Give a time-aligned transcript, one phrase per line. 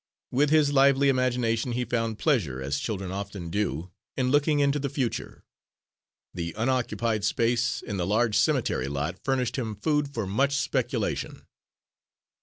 [0.31, 4.89] With his lively imagination he found pleasure, as children often do, in looking into the
[4.89, 5.43] future.
[6.33, 11.45] The unoccupied space in the large cemetery lot furnished him food for much speculation.